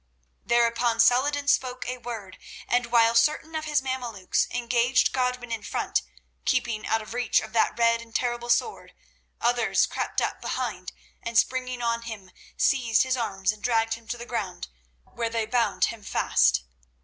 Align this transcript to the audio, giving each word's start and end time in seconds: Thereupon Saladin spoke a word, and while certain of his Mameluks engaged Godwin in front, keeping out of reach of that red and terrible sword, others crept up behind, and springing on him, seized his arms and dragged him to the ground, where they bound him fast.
Thereupon 0.43 0.99
Saladin 0.99 1.47
spoke 1.47 1.85
a 1.87 1.99
word, 1.99 2.39
and 2.67 2.87
while 2.87 3.13
certain 3.13 3.53
of 3.53 3.65
his 3.65 3.83
Mameluks 3.83 4.47
engaged 4.49 5.13
Godwin 5.13 5.51
in 5.51 5.61
front, 5.61 6.01
keeping 6.43 6.87
out 6.87 7.03
of 7.03 7.13
reach 7.13 7.39
of 7.39 7.53
that 7.53 7.77
red 7.77 8.01
and 8.01 8.15
terrible 8.15 8.49
sword, 8.49 8.95
others 9.39 9.85
crept 9.85 10.19
up 10.19 10.41
behind, 10.41 10.91
and 11.21 11.37
springing 11.37 11.83
on 11.83 12.01
him, 12.01 12.31
seized 12.57 13.03
his 13.03 13.15
arms 13.15 13.51
and 13.51 13.61
dragged 13.61 13.93
him 13.93 14.07
to 14.07 14.17
the 14.17 14.25
ground, 14.25 14.69
where 15.05 15.29
they 15.29 15.45
bound 15.45 15.85
him 15.85 16.01
fast. 16.01 16.63